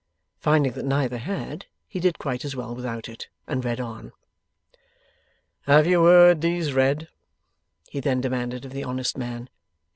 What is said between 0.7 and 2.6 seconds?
that neither had, he did quite as